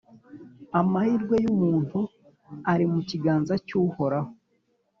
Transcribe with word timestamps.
Amahirwe 0.79 1.35
y’umuntu 1.43 1.99
ari 2.71 2.85
mu 2.91 2.99
kiganza 3.09 3.53
cy’Uhoraho, 3.65 4.31